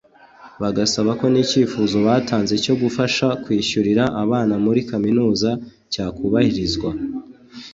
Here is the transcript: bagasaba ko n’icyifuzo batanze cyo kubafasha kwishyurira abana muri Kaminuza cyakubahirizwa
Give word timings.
bagasaba 0.61 1.11
ko 1.19 1.25
n’icyifuzo 1.33 1.95
batanze 2.07 2.53
cyo 2.63 2.73
kubafasha 2.79 3.27
kwishyurira 3.43 4.03
abana 4.23 4.53
muri 4.65 4.79
Kaminuza 4.89 5.49
cyakubahirizwa 5.93 6.89